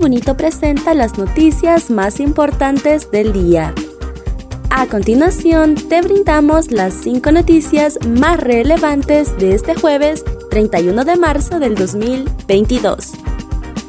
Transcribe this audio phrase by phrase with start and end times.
[0.00, 3.74] Bonito presenta las noticias más importantes del día.
[4.70, 11.58] A continuación, te brindamos las 5 noticias más relevantes de este jueves 31 de marzo
[11.60, 13.12] del 2022.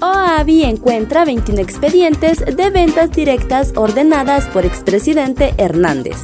[0.02, 6.18] OAVI encuentra 21 expedientes de ventas directas ordenadas por expresidente Hernández.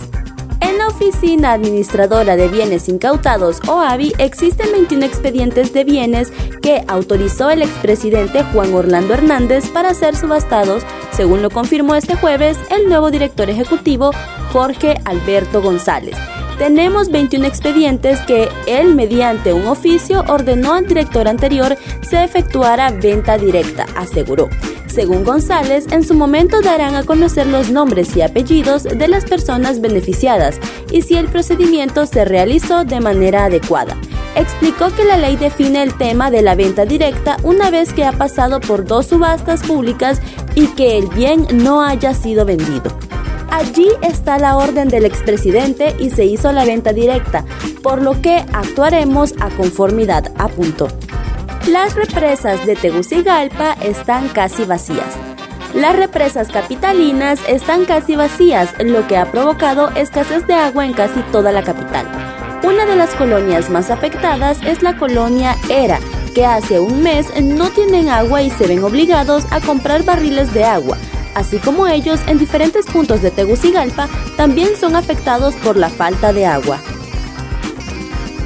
[0.62, 7.50] En la Oficina Administradora de Bienes Incautados, OAVI, existen 21 expedientes de bienes que autorizó
[7.50, 13.12] el expresidente Juan Orlando Hernández para ser subastados, según lo confirmó este jueves el nuevo
[13.12, 14.12] director ejecutivo
[14.52, 16.16] Jorge Alberto González.
[16.58, 23.38] Tenemos 21 expedientes que él, mediante un oficio, ordenó al director anterior se efectuara venta
[23.38, 24.50] directa, aseguró.
[24.88, 29.82] Según González, en su momento darán a conocer los nombres y apellidos de las personas
[29.82, 30.60] beneficiadas
[30.92, 33.96] y si el procedimiento se realizó de manera adecuada.
[34.36, 38.12] Explicó que la ley define el tema de la venta directa una vez que ha
[38.12, 40.22] pasado por dos subastas públicas
[40.56, 42.96] y que el bien no haya sido vendido.
[43.50, 47.46] Allí está la orden del expresidente y se hizo la venta directa,
[47.82, 50.88] por lo que actuaremos a conformidad, apuntó.
[51.68, 55.18] Las represas de Tegucigalpa están casi vacías.
[55.74, 61.20] Las represas capitalinas están casi vacías, lo que ha provocado escasez de agua en casi
[61.34, 62.08] toda la capital.
[62.64, 66.00] Una de las colonias más afectadas es la colonia Era,
[66.34, 70.64] que hace un mes no tienen agua y se ven obligados a comprar barriles de
[70.64, 70.98] agua,
[71.36, 74.08] así como ellos en diferentes puntos de Tegucigalpa
[74.38, 76.80] también son afectados por la falta de agua.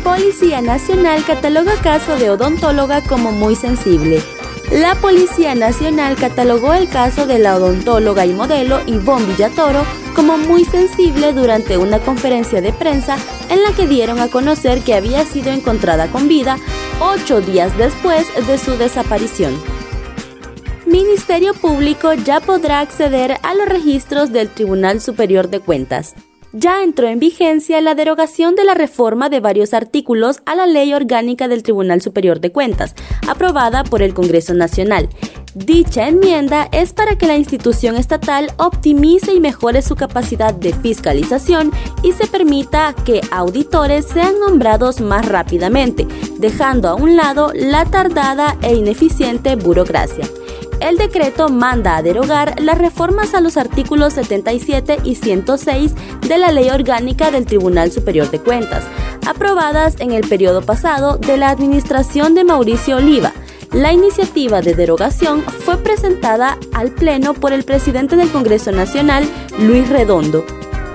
[0.03, 4.19] Policía Nacional cataloga caso de odontóloga como muy sensible.
[4.71, 9.83] La Policía Nacional catalogó el caso de la odontóloga y modelo Ivonne Villatoro
[10.15, 13.17] como muy sensible durante una conferencia de prensa
[13.49, 16.57] en la que dieron a conocer que había sido encontrada con vida
[16.99, 19.53] ocho días después de su desaparición.
[20.87, 26.15] Ministerio Público ya podrá acceder a los registros del Tribunal Superior de Cuentas.
[26.53, 30.93] Ya entró en vigencia la derogación de la reforma de varios artículos a la Ley
[30.93, 32.93] Orgánica del Tribunal Superior de Cuentas,
[33.27, 35.07] aprobada por el Congreso Nacional.
[35.55, 41.71] Dicha enmienda es para que la institución estatal optimice y mejore su capacidad de fiscalización
[42.03, 46.05] y se permita que auditores sean nombrados más rápidamente,
[46.37, 50.25] dejando a un lado la tardada e ineficiente burocracia
[50.81, 55.93] el decreto manda a derogar las reformas a los artículos 77 y 106
[56.27, 58.83] de la Ley Orgánica del Tribunal Superior de Cuentas,
[59.27, 63.31] aprobadas en el periodo pasado de la administración de Mauricio Oliva.
[63.71, 69.23] La iniciativa de derogación fue presentada al Pleno por el presidente del Congreso Nacional,
[69.59, 70.43] Luis Redondo,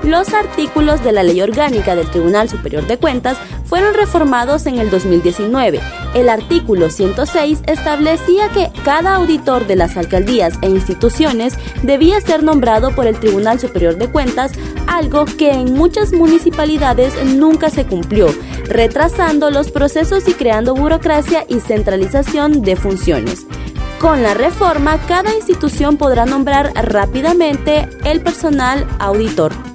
[0.02, 4.90] los artículos de la Ley Orgánica del Tribunal Superior de Cuentas fueron reformados en el
[4.90, 5.80] 2019.
[6.14, 12.94] El artículo 106 establecía que cada auditor de las alcaldías e instituciones debía ser nombrado
[12.94, 14.52] por el Tribunal Superior de Cuentas,
[14.86, 18.28] algo que en muchas municipalidades nunca se cumplió,
[18.68, 23.46] retrasando los procesos y creando burocracia y centralización de funciones.
[24.00, 29.65] Con la reforma, cada institución podrá nombrar rápidamente el personal auditor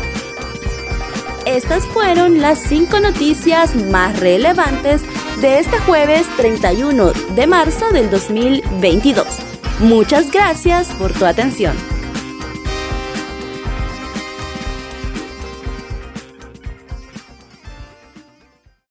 [1.44, 5.02] Estas fueron las 5 noticias más relevantes
[5.40, 9.26] de este jueves 31 de marzo del 2022.
[9.80, 11.93] Muchas gracias por tu atención.